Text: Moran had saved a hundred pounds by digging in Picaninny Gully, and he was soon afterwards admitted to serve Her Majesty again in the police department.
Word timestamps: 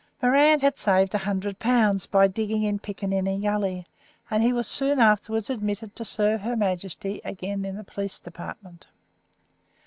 Moran 0.19 0.61
had 0.61 0.79
saved 0.79 1.13
a 1.13 1.19
hundred 1.29 1.59
pounds 1.59 2.07
by 2.07 2.27
digging 2.27 2.63
in 2.63 2.79
Picaninny 2.79 3.37
Gully, 3.39 3.85
and 4.31 4.41
he 4.41 4.51
was 4.51 4.67
soon 4.67 4.97
afterwards 4.97 5.51
admitted 5.51 5.95
to 5.95 6.03
serve 6.03 6.41
Her 6.41 6.55
Majesty 6.55 7.21
again 7.23 7.65
in 7.65 7.75
the 7.75 7.83
police 7.83 8.17
department. 8.17 8.87